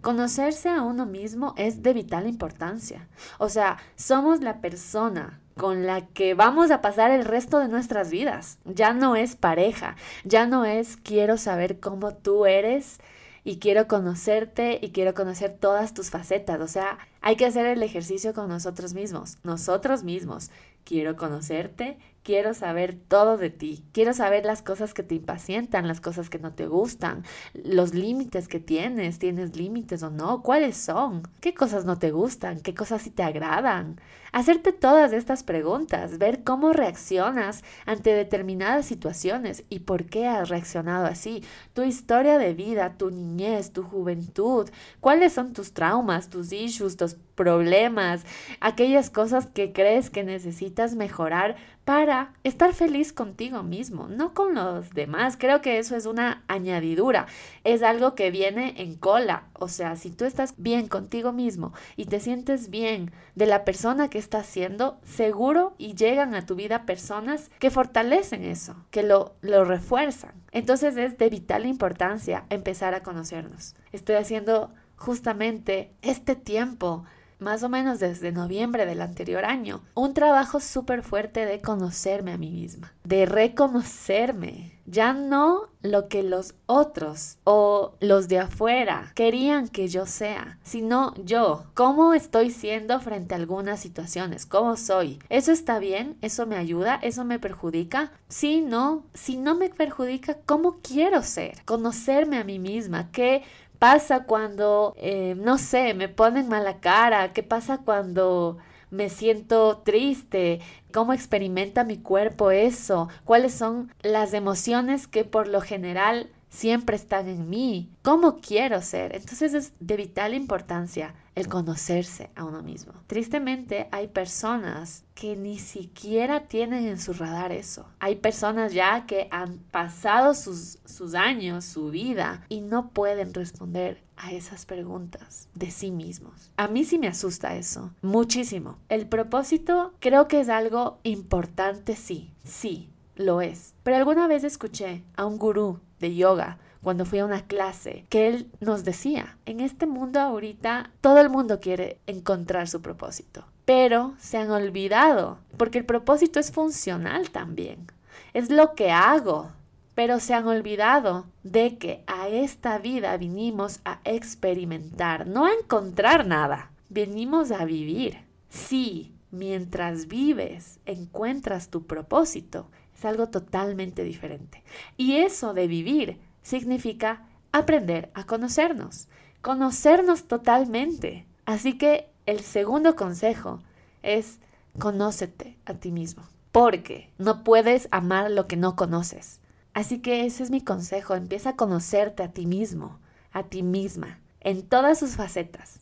Conocerse 0.00 0.68
a 0.68 0.82
uno 0.82 1.06
mismo 1.06 1.54
es 1.56 1.82
de 1.82 1.92
vital 1.92 2.28
importancia. 2.28 3.08
O 3.38 3.48
sea, 3.48 3.78
somos 3.96 4.40
la 4.40 4.60
persona 4.60 5.40
con 5.56 5.86
la 5.86 6.06
que 6.06 6.34
vamos 6.34 6.70
a 6.70 6.80
pasar 6.80 7.10
el 7.10 7.24
resto 7.24 7.58
de 7.58 7.68
nuestras 7.68 8.10
vidas. 8.10 8.58
Ya 8.64 8.92
no 8.92 9.16
es 9.16 9.34
pareja, 9.34 9.96
ya 10.24 10.46
no 10.46 10.64
es 10.64 10.96
quiero 10.96 11.36
saber 11.36 11.80
cómo 11.80 12.14
tú 12.14 12.46
eres 12.46 13.00
y 13.48 13.60
quiero 13.60 13.88
conocerte 13.88 14.78
y 14.82 14.90
quiero 14.90 15.14
conocer 15.14 15.56
todas 15.58 15.94
tus 15.94 16.10
facetas. 16.10 16.60
O 16.60 16.66
sea, 16.66 16.98
hay 17.22 17.36
que 17.36 17.46
hacer 17.46 17.64
el 17.64 17.82
ejercicio 17.82 18.34
con 18.34 18.46
nosotros 18.50 18.92
mismos, 18.92 19.38
nosotros 19.42 20.04
mismos. 20.04 20.50
Quiero 20.84 21.16
conocerte, 21.16 21.96
quiero 22.22 22.52
saber 22.52 22.98
todo 23.08 23.38
de 23.38 23.48
ti, 23.48 23.86
quiero 23.92 24.12
saber 24.12 24.44
las 24.44 24.60
cosas 24.60 24.92
que 24.92 25.02
te 25.02 25.14
impacientan, 25.14 25.88
las 25.88 26.02
cosas 26.02 26.28
que 26.28 26.38
no 26.38 26.52
te 26.52 26.66
gustan, 26.66 27.24
los 27.54 27.94
límites 27.94 28.48
que 28.48 28.60
tienes, 28.60 29.18
tienes 29.18 29.56
límites 29.56 30.02
o 30.02 30.10
no, 30.10 30.42
cuáles 30.42 30.76
son, 30.76 31.22
qué 31.40 31.54
cosas 31.54 31.86
no 31.86 31.98
te 31.98 32.10
gustan, 32.10 32.60
qué 32.60 32.74
cosas 32.74 33.00
sí 33.00 33.10
te 33.10 33.22
agradan. 33.22 33.98
Hacerte 34.32 34.72
todas 34.72 35.12
estas 35.12 35.42
preguntas, 35.42 36.18
ver 36.18 36.44
cómo 36.44 36.72
reaccionas 36.72 37.64
ante 37.86 38.14
determinadas 38.14 38.86
situaciones 38.86 39.64
y 39.68 39.80
por 39.80 40.04
qué 40.04 40.26
has 40.26 40.48
reaccionado 40.48 41.06
así, 41.06 41.42
tu 41.72 41.82
historia 41.82 42.38
de 42.38 42.54
vida, 42.54 42.94
tu 42.98 43.10
niñez, 43.10 43.72
tu 43.72 43.82
juventud, 43.82 44.68
cuáles 45.00 45.32
son 45.32 45.52
tus 45.52 45.72
traumas, 45.72 46.28
tus 46.28 46.52
issues, 46.52 46.96
tus 46.96 47.16
problemas, 47.38 48.24
aquellas 48.60 49.10
cosas 49.10 49.46
que 49.46 49.72
crees 49.72 50.10
que 50.10 50.24
necesitas 50.24 50.96
mejorar 50.96 51.56
para 51.84 52.34
estar 52.44 52.74
feliz 52.74 53.14
contigo 53.14 53.62
mismo, 53.62 54.08
no 54.08 54.34
con 54.34 54.54
los 54.54 54.90
demás. 54.90 55.38
Creo 55.38 55.62
que 55.62 55.78
eso 55.78 55.96
es 55.96 56.04
una 56.04 56.44
añadidura, 56.46 57.26
es 57.64 57.82
algo 57.82 58.14
que 58.14 58.30
viene 58.30 58.74
en 58.82 58.96
cola. 58.96 59.44
O 59.54 59.68
sea, 59.68 59.96
si 59.96 60.10
tú 60.10 60.26
estás 60.26 60.52
bien 60.58 60.88
contigo 60.88 61.32
mismo 61.32 61.72
y 61.96 62.04
te 62.04 62.20
sientes 62.20 62.68
bien 62.68 63.10
de 63.36 63.46
la 63.46 63.64
persona 63.64 64.10
que 64.10 64.17
estás 64.18 64.46
siendo, 64.46 64.98
seguro 65.04 65.74
y 65.78 65.94
llegan 65.94 66.34
a 66.34 66.44
tu 66.44 66.54
vida 66.54 66.86
personas 66.86 67.50
que 67.58 67.70
fortalecen 67.70 68.44
eso, 68.44 68.76
que 68.90 69.02
lo, 69.02 69.34
lo 69.40 69.64
refuerzan. 69.64 70.32
Entonces 70.52 70.96
es 70.96 71.18
de 71.18 71.30
vital 71.30 71.66
importancia 71.66 72.44
empezar 72.50 72.94
a 72.94 73.02
conocernos. 73.02 73.74
Estoy 73.92 74.16
haciendo 74.16 74.72
justamente 74.96 75.92
este 76.02 76.36
tiempo 76.36 77.04
más 77.38 77.62
o 77.62 77.68
menos 77.68 78.00
desde 78.00 78.32
noviembre 78.32 78.86
del 78.86 79.00
anterior 79.00 79.44
año, 79.44 79.82
un 79.94 80.14
trabajo 80.14 80.60
súper 80.60 81.02
fuerte 81.02 81.46
de 81.46 81.60
conocerme 81.60 82.32
a 82.32 82.38
mí 82.38 82.50
misma, 82.50 82.92
de 83.04 83.26
reconocerme, 83.26 84.78
ya 84.86 85.12
no 85.12 85.68
lo 85.82 86.08
que 86.08 86.22
los 86.22 86.54
otros 86.66 87.36
o 87.44 87.94
los 88.00 88.26
de 88.28 88.38
afuera 88.38 89.12
querían 89.14 89.68
que 89.68 89.88
yo 89.88 90.06
sea, 90.06 90.58
sino 90.62 91.14
yo, 91.24 91.66
cómo 91.74 92.14
estoy 92.14 92.50
siendo 92.50 92.98
frente 93.00 93.34
a 93.34 93.36
algunas 93.36 93.80
situaciones, 93.80 94.46
cómo 94.46 94.76
soy. 94.76 95.18
¿Eso 95.28 95.52
está 95.52 95.78
bien? 95.78 96.16
¿Eso 96.22 96.46
me 96.46 96.56
ayuda? 96.56 96.98
¿Eso 97.02 97.24
me 97.24 97.38
perjudica? 97.38 98.12
Si 98.28 98.62
no, 98.62 99.04
si 99.14 99.36
no 99.36 99.54
me 99.54 99.68
perjudica, 99.68 100.38
¿cómo 100.46 100.78
quiero 100.82 101.22
ser? 101.22 101.62
Conocerme 101.64 102.38
a 102.38 102.44
mí 102.44 102.58
misma, 102.58 103.10
qué 103.12 103.42
pasa 103.78 104.24
cuando, 104.24 104.94
eh, 104.98 105.34
no 105.36 105.58
sé, 105.58 105.94
me 105.94 106.08
ponen 106.08 106.48
mala 106.48 106.80
cara? 106.80 107.32
¿Qué 107.32 107.42
pasa 107.42 107.78
cuando 107.78 108.58
me 108.90 109.08
siento 109.08 109.78
triste? 109.78 110.60
¿Cómo 110.92 111.12
experimenta 111.12 111.84
mi 111.84 111.98
cuerpo 111.98 112.50
eso? 112.50 113.08
¿Cuáles 113.24 113.54
son 113.54 113.92
las 114.02 114.32
emociones 114.34 115.06
que 115.06 115.24
por 115.24 115.48
lo 115.48 115.60
general 115.60 116.30
siempre 116.50 116.96
están 116.96 117.28
en 117.28 117.48
mí? 117.48 117.90
¿Cómo 118.02 118.40
quiero 118.40 118.82
ser? 118.82 119.14
Entonces 119.14 119.54
es 119.54 119.72
de 119.80 119.96
vital 119.96 120.34
importancia 120.34 121.14
el 121.38 121.48
conocerse 121.48 122.30
a 122.34 122.44
uno 122.44 122.62
mismo. 122.62 122.94
Tristemente 123.06 123.88
hay 123.92 124.08
personas 124.08 125.04
que 125.14 125.36
ni 125.36 125.60
siquiera 125.60 126.48
tienen 126.48 126.86
en 126.86 126.98
su 126.98 127.12
radar 127.12 127.52
eso. 127.52 127.86
Hay 128.00 128.16
personas 128.16 128.72
ya 128.72 129.06
que 129.06 129.28
han 129.30 129.58
pasado 129.70 130.34
sus, 130.34 130.78
sus 130.84 131.14
años, 131.14 131.64
su 131.64 131.90
vida, 131.90 132.44
y 132.48 132.60
no 132.60 132.90
pueden 132.90 133.32
responder 133.34 134.02
a 134.16 134.32
esas 134.32 134.66
preguntas 134.66 135.48
de 135.54 135.70
sí 135.70 135.92
mismos. 135.92 136.50
A 136.56 136.66
mí 136.66 136.84
sí 136.84 136.98
me 136.98 137.06
asusta 137.06 137.54
eso, 137.54 137.92
muchísimo. 138.02 138.78
El 138.88 139.06
propósito 139.06 139.92
creo 140.00 140.26
que 140.26 140.40
es 140.40 140.48
algo 140.48 140.98
importante, 141.04 141.94
sí, 141.94 142.32
sí, 142.42 142.90
lo 143.14 143.40
es. 143.40 143.74
Pero 143.84 143.96
alguna 143.96 144.26
vez 144.26 144.42
escuché 144.42 145.04
a 145.14 145.24
un 145.24 145.38
gurú 145.38 145.78
de 146.00 146.14
yoga 146.14 146.58
cuando 146.82 147.04
fui 147.04 147.18
a 147.18 147.24
una 147.24 147.42
clase, 147.42 148.06
que 148.08 148.28
él 148.28 148.50
nos 148.60 148.84
decía, 148.84 149.36
en 149.46 149.60
este 149.60 149.86
mundo 149.86 150.20
ahorita 150.20 150.90
todo 151.00 151.18
el 151.18 151.28
mundo 151.28 151.60
quiere 151.60 152.00
encontrar 152.06 152.68
su 152.68 152.80
propósito, 152.80 153.44
pero 153.64 154.14
se 154.18 154.38
han 154.38 154.50
olvidado, 154.50 155.38
porque 155.56 155.78
el 155.78 155.84
propósito 155.84 156.38
es 156.38 156.52
funcional 156.52 157.30
también, 157.30 157.86
es 158.32 158.50
lo 158.50 158.74
que 158.74 158.90
hago, 158.90 159.50
pero 159.94 160.20
se 160.20 160.34
han 160.34 160.46
olvidado 160.46 161.26
de 161.42 161.76
que 161.76 162.04
a 162.06 162.28
esta 162.28 162.78
vida 162.78 163.16
vinimos 163.16 163.80
a 163.84 164.00
experimentar, 164.04 165.26
no 165.26 165.46
a 165.46 165.52
encontrar 165.52 166.24
nada, 166.24 166.70
venimos 166.88 167.50
a 167.50 167.64
vivir. 167.64 168.18
Sí, 168.48 169.12
mientras 169.30 170.06
vives, 170.06 170.78
encuentras 170.86 171.68
tu 171.68 171.86
propósito, 171.86 172.70
es 172.98 173.04
algo 173.04 173.28
totalmente 173.28 174.02
diferente. 174.02 174.64
Y 174.96 175.16
eso 175.18 175.54
de 175.54 175.68
vivir 175.68 176.18
significa 176.42 177.26
aprender 177.52 178.10
a 178.14 178.24
conocernos, 178.24 179.08
conocernos 179.40 180.24
totalmente. 180.24 181.24
Así 181.46 181.78
que 181.78 182.10
el 182.26 182.40
segundo 182.40 182.96
consejo 182.96 183.60
es 184.02 184.40
conócete 184.78 185.56
a 185.64 185.74
ti 185.74 185.92
mismo, 185.92 186.24
porque 186.50 187.10
no 187.18 187.44
puedes 187.44 187.88
amar 187.92 188.30
lo 188.32 188.48
que 188.48 188.56
no 188.56 188.74
conoces. 188.74 189.40
Así 189.74 190.00
que 190.00 190.26
ese 190.26 190.42
es 190.42 190.50
mi 190.50 190.60
consejo, 190.60 191.14
empieza 191.14 191.50
a 191.50 191.56
conocerte 191.56 192.24
a 192.24 192.32
ti 192.32 192.46
mismo, 192.46 192.98
a 193.32 193.44
ti 193.44 193.62
misma, 193.62 194.18
en 194.40 194.62
todas 194.62 194.98
sus 194.98 195.12
facetas. 195.12 195.80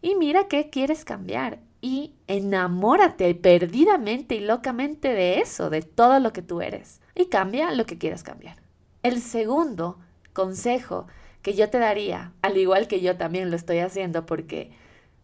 Y 0.00 0.14
mira 0.14 0.48
qué 0.48 0.70
quieres 0.70 1.04
cambiar 1.04 1.58
y 1.80 2.14
enamórate 2.26 3.34
perdidamente 3.34 4.34
y 4.34 4.40
locamente 4.40 5.14
de 5.14 5.40
eso, 5.40 5.70
de 5.70 5.82
todo 5.82 6.18
lo 6.20 6.32
que 6.32 6.42
tú 6.42 6.60
eres. 6.60 7.00
Y 7.14 7.26
cambia 7.26 7.72
lo 7.72 7.86
que 7.86 7.98
quieras 7.98 8.22
cambiar. 8.22 8.56
El 9.02 9.20
segundo 9.20 9.98
consejo 10.32 11.06
que 11.42 11.54
yo 11.54 11.70
te 11.70 11.78
daría, 11.78 12.32
al 12.42 12.56
igual 12.56 12.88
que 12.88 13.00
yo 13.00 13.16
también 13.16 13.50
lo 13.50 13.56
estoy 13.56 13.78
haciendo 13.78 14.26
porque, 14.26 14.72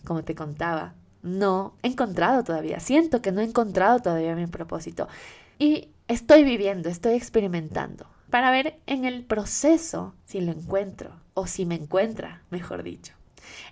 como 0.04 0.22
te 0.22 0.34
contaba, 0.34 0.94
no 1.22 1.74
he 1.82 1.88
encontrado 1.88 2.44
todavía, 2.44 2.80
siento 2.80 3.22
que 3.22 3.32
no 3.32 3.40
he 3.40 3.44
encontrado 3.44 4.00
todavía 4.00 4.36
mi 4.36 4.46
propósito. 4.46 5.08
Y 5.58 5.88
estoy 6.08 6.44
viviendo, 6.44 6.88
estoy 6.88 7.14
experimentando 7.14 8.06
para 8.30 8.50
ver 8.50 8.80
en 8.86 9.04
el 9.04 9.24
proceso 9.24 10.14
si 10.24 10.40
lo 10.40 10.52
encuentro 10.52 11.20
o 11.34 11.46
si 11.46 11.66
me 11.66 11.74
encuentra, 11.74 12.42
mejor 12.50 12.82
dicho. 12.82 13.14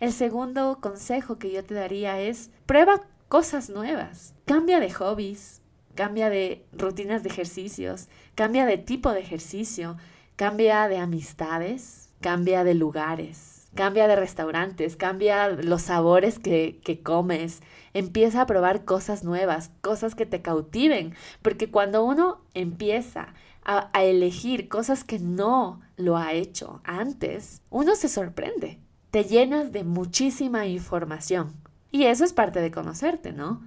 El 0.00 0.12
segundo 0.12 0.78
consejo 0.80 1.38
que 1.38 1.50
yo 1.50 1.64
te 1.64 1.74
daría 1.74 2.20
es 2.20 2.50
prueba 2.66 3.02
cosas 3.28 3.70
nuevas, 3.70 4.34
cambia 4.44 4.80
de 4.80 4.92
hobbies, 4.92 5.62
cambia 5.94 6.30
de 6.30 6.64
rutinas 6.72 7.22
de 7.22 7.28
ejercicios, 7.28 8.08
cambia 8.34 8.66
de 8.66 8.78
tipo 8.78 9.12
de 9.12 9.20
ejercicio, 9.20 9.96
cambia 10.36 10.88
de 10.88 10.98
amistades, 10.98 12.10
cambia 12.20 12.64
de 12.64 12.74
lugares, 12.74 13.68
cambia 13.74 14.06
de 14.06 14.16
restaurantes, 14.16 14.96
cambia 14.96 15.48
los 15.48 15.82
sabores 15.82 16.38
que, 16.38 16.80
que 16.84 17.02
comes, 17.02 17.62
empieza 17.94 18.42
a 18.42 18.46
probar 18.46 18.84
cosas 18.84 19.24
nuevas, 19.24 19.70
cosas 19.80 20.14
que 20.14 20.26
te 20.26 20.42
cautiven, 20.42 21.14
porque 21.42 21.70
cuando 21.70 22.04
uno 22.04 22.40
empieza 22.54 23.34
a, 23.64 23.90
a, 23.92 24.04
elegir 24.04 24.68
cosas 24.68 25.04
que 25.04 25.18
no 25.18 25.80
lo 25.96 26.16
ha 26.16 26.32
hecho 26.32 26.80
antes, 26.84 27.62
uno 27.70 27.94
se 27.94 28.08
sorprende, 28.08 28.78
te 29.12 29.22
llenas 29.22 29.70
de 29.70 29.84
muchísima 29.84 30.66
información. 30.66 31.52
Y 31.92 32.04
eso 32.04 32.24
es 32.24 32.32
parte 32.32 32.60
de 32.60 32.72
conocerte, 32.72 33.32
¿no? 33.32 33.62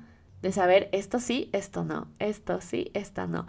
de 0.46 0.52
saber 0.52 0.90
esto 0.92 1.20
sí, 1.20 1.50
esto 1.54 1.84
no, 1.84 2.08
esto 2.20 2.62
sí, 2.62 2.92
esto 2.94 3.26
no. 3.26 3.48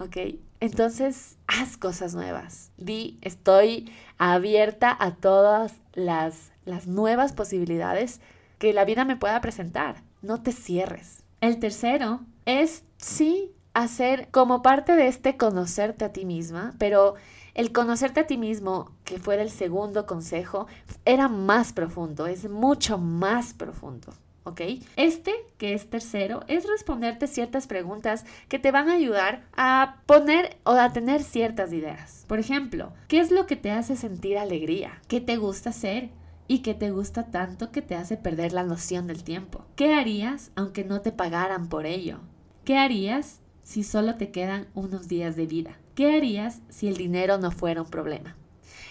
¿Ok? 0.00 0.16
Entonces, 0.58 1.38
haz 1.46 1.76
cosas 1.76 2.16
nuevas. 2.16 2.72
Di, 2.76 3.18
estoy 3.22 3.92
abierta 4.18 4.96
a 4.98 5.14
todas 5.14 5.74
las, 5.92 6.50
las 6.64 6.88
nuevas 6.88 7.32
posibilidades 7.34 8.20
que 8.58 8.72
la 8.72 8.84
vida 8.84 9.04
me 9.04 9.14
pueda 9.14 9.40
presentar. 9.40 10.02
No 10.22 10.42
te 10.42 10.50
cierres. 10.50 11.22
El 11.40 11.60
tercero 11.60 12.22
es, 12.46 12.82
sí, 12.96 13.52
hacer 13.74 14.28
como 14.30 14.62
parte 14.62 14.96
de 14.96 15.08
este 15.08 15.36
conocerte 15.36 16.04
a 16.04 16.12
ti 16.12 16.24
misma, 16.24 16.74
pero 16.78 17.14
el 17.54 17.72
conocerte 17.72 18.20
a 18.20 18.26
ti 18.26 18.38
mismo, 18.38 18.92
que 19.04 19.18
fue 19.18 19.40
el 19.40 19.50
segundo 19.50 20.06
consejo, 20.06 20.66
era 21.04 21.28
más 21.28 21.72
profundo, 21.72 22.26
es 22.26 22.48
mucho 22.48 22.98
más 22.98 23.52
profundo. 23.52 24.12
¿ok? 24.44 24.60
Este, 24.96 25.32
que 25.58 25.74
es 25.74 25.90
tercero, 25.90 26.42
es 26.48 26.68
responderte 26.68 27.26
ciertas 27.26 27.66
preguntas 27.66 28.24
que 28.48 28.58
te 28.58 28.70
van 28.70 28.88
a 28.88 28.94
ayudar 28.94 29.42
a 29.56 30.02
poner 30.06 30.58
o 30.64 30.72
a 30.72 30.92
tener 30.92 31.22
ciertas 31.22 31.72
ideas. 31.72 32.24
Por 32.28 32.38
ejemplo, 32.38 32.92
¿qué 33.08 33.20
es 33.20 33.30
lo 33.30 33.46
que 33.46 33.56
te 33.56 33.70
hace 33.70 33.96
sentir 33.96 34.38
alegría? 34.38 35.00
¿Qué 35.08 35.20
te 35.20 35.36
gusta 35.36 35.70
hacer? 35.70 36.10
¿Y 36.46 36.58
qué 36.58 36.74
te 36.74 36.90
gusta 36.90 37.30
tanto 37.30 37.72
que 37.72 37.80
te 37.80 37.94
hace 37.94 38.18
perder 38.18 38.52
la 38.52 38.64
noción 38.64 39.06
del 39.06 39.24
tiempo? 39.24 39.64
¿Qué 39.76 39.94
harías 39.94 40.52
aunque 40.54 40.84
no 40.84 41.00
te 41.00 41.10
pagaran 41.10 41.68
por 41.68 41.86
ello? 41.86 42.20
¿Qué 42.64 42.76
harías 42.76 43.40
si 43.64 43.82
solo 43.82 44.14
te 44.14 44.30
quedan 44.30 44.68
unos 44.74 45.08
días 45.08 45.34
de 45.34 45.46
vida? 45.46 45.76
¿Qué 45.96 46.14
harías 46.14 46.60
si 46.68 46.86
el 46.86 46.96
dinero 46.96 47.38
no 47.38 47.50
fuera 47.50 47.82
un 47.82 47.90
problema? 47.90 48.36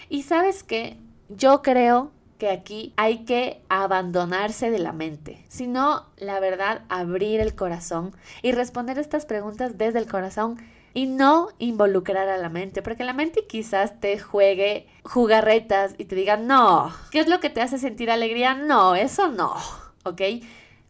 Y 0.09 0.23
sabes 0.23 0.63
qué, 0.63 0.97
yo 1.29 1.61
creo 1.61 2.11
que 2.37 2.49
aquí 2.49 2.93
hay 2.97 3.19
que 3.19 3.61
abandonarse 3.69 4.69
de 4.69 4.79
la 4.79 4.91
mente, 4.91 5.45
sino, 5.47 6.07
la 6.17 6.41
verdad, 6.41 6.81
abrir 6.89 7.39
el 7.39 7.55
corazón 7.55 8.13
y 8.41 8.51
responder 8.51 8.99
estas 8.99 9.25
preguntas 9.25 9.77
desde 9.77 9.99
el 9.99 10.07
corazón 10.07 10.57
y 10.93 11.07
no 11.07 11.49
involucrar 11.57 12.27
a 12.29 12.37
la 12.37 12.49
mente, 12.49 12.81
porque 12.81 13.03
la 13.03 13.13
mente 13.13 13.45
quizás 13.47 13.99
te 13.99 14.19
juegue 14.19 14.87
jugarretas 15.03 15.95
y 15.97 16.05
te 16.05 16.15
diga, 16.15 16.37
no, 16.37 16.91
¿qué 17.11 17.19
es 17.19 17.27
lo 17.27 17.39
que 17.39 17.49
te 17.49 17.61
hace 17.61 17.77
sentir 17.77 18.11
alegría? 18.11 18.53
No, 18.53 18.95
eso 18.95 19.29
no, 19.29 19.55
¿ok? 20.03 20.21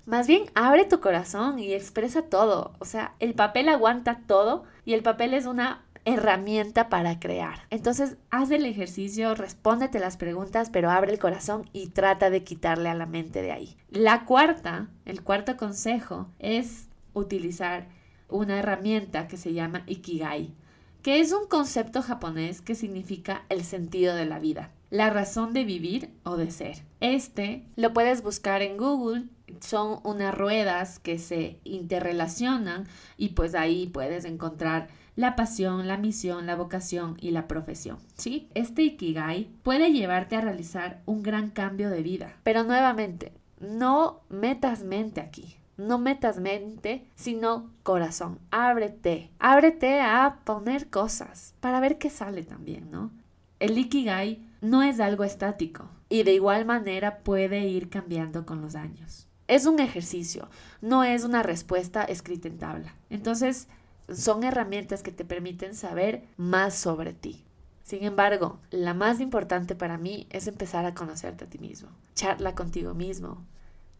Más 0.06 0.28
bien, 0.28 0.44
abre 0.54 0.86
tu 0.86 1.00
corazón 1.00 1.60
y 1.60 1.74
expresa 1.74 2.24
todo. 2.24 2.74
O 2.80 2.86
sea, 2.86 3.16
el 3.20 3.34
papel 3.34 3.70
aguanta 3.70 4.22
todo 4.28 4.66
y 4.86 4.94
el 4.94 5.04
papel 5.04 5.34
es 5.34 5.46
una 5.46 5.86
herramienta 6.06 6.90
para 6.90 7.20
crear. 7.20 7.62
Entonces, 7.70 8.18
haz 8.30 8.52
el 8.52 8.66
ejercicio, 8.66 9.36
respóndete 9.36 10.00
las 10.00 10.18
preguntas, 10.18 10.70
pero 10.70 10.92
abre 10.92 11.14
el 11.14 11.20
corazón 11.20 11.70
y 11.72 11.88
trata 11.88 12.30
de 12.30 12.44
quitarle 12.44 12.90
a 12.90 12.96
la 12.96 13.06
mente 13.06 13.42
de 13.42 13.54
ahí. 13.54 13.78
La 13.90 14.26
cuarta, 14.26 14.90
el 15.06 15.24
cuarto 15.24 15.56
consejo 15.56 16.28
es 16.40 16.90
utilizar 17.14 17.88
una 18.30 18.60
herramienta 18.60 19.28
que 19.28 19.38
se 19.38 19.54
llama 19.54 19.84
Ikigai, 19.88 20.54
que 21.02 21.20
es 21.20 21.32
un 21.32 21.48
concepto 21.48 22.02
japonés 22.02 22.62
que 22.62 22.76
significa 22.76 23.44
el 23.50 23.64
sentido 23.64 24.16
de 24.16 24.26
la 24.26 24.40
vida, 24.40 24.72
la 24.90 25.10
razón 25.10 25.54
de 25.54 25.64
vivir 25.64 26.10
o 26.24 26.38
de 26.38 26.52
ser. 26.52 26.84
Este 27.00 27.64
lo 27.76 27.94
puedes 27.94 28.24
buscar 28.24 28.62
en 28.62 28.78
Google, 28.78 29.26
son 29.62 30.00
unas 30.04 30.36
ruedas 30.36 31.00
que 31.00 31.20
se 31.20 31.60
interrelacionan 31.64 32.88
y 33.18 33.30
pues 33.30 33.56
ahí 33.56 33.88
puedes 33.88 34.26
encontrar 34.26 34.88
la 35.16 35.36
pasión, 35.36 35.88
la 35.88 35.98
misión, 35.98 36.46
la 36.46 36.56
vocación 36.56 37.18
y 37.20 37.32
la 37.32 37.48
profesión. 37.48 37.98
¿sí? 38.16 38.50
Este 38.54 38.84
Ikigai 38.84 39.50
puede 39.64 39.92
llevarte 39.92 40.36
a 40.36 40.42
realizar 40.42 41.02
un 41.06 41.24
gran 41.24 41.50
cambio 41.50 41.90
de 41.90 42.02
vida. 42.02 42.36
Pero 42.44 42.64
nuevamente, 42.64 43.34
no 43.60 44.22
metas 44.30 44.84
mente 44.84 45.22
aquí. 45.22 45.58
No 45.76 45.98
metas 45.98 46.40
mente, 46.40 47.08
sino 47.16 47.72
corazón. 47.82 48.40
Ábrete. 48.52 49.32
Ábrete 49.40 50.02
a 50.02 50.40
poner 50.44 50.90
cosas 50.90 51.56
para 51.60 51.80
ver 51.80 51.98
qué 51.98 52.10
sale 52.10 52.44
también, 52.44 52.92
¿no? 52.92 53.12
El 53.60 53.78
Ikigai 53.78 54.46
no 54.62 54.84
es 54.84 55.00
algo 55.00 55.24
estático 55.24 55.90
y 56.10 56.24
de 56.24 56.34
igual 56.34 56.66
manera 56.66 57.20
puede 57.20 57.68
ir 57.68 57.90
cambiando 57.90 58.46
con 58.46 58.62
los 58.62 58.76
años. 58.76 59.28
Es 59.48 59.66
un 59.66 59.80
ejercicio, 59.80 60.50
no 60.82 61.04
es 61.04 61.24
una 61.24 61.44
respuesta 61.44 62.04
escrita 62.04 62.48
en 62.48 62.58
tabla. 62.58 62.96
Entonces, 63.10 63.68
son 64.10 64.44
herramientas 64.44 65.04
que 65.04 65.12
te 65.12 65.26
permiten 65.26 65.76
saber 65.76 66.24
más 66.38 66.76
sobre 66.76 67.14
ti. 67.14 67.44
Sin 67.84 68.04
embargo, 68.04 68.60
la 68.72 68.94
más 68.94 69.20
importante 69.20 69.76
para 69.76 69.98
mí 69.98 70.28
es 70.30 70.48
empezar 70.48 70.86
a 70.86 70.94
conocerte 70.94 71.46
a 71.46 71.50
ti 71.50 71.60
mismo. 71.60 71.90
Charla 72.16 72.56
contigo 72.56 72.94
mismo. 72.94 73.46